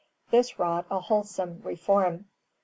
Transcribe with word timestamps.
This 0.31 0.57
wrought 0.57 0.87
a 0.89 0.99
wholesome 0.99 1.61
reform. 1.63 2.25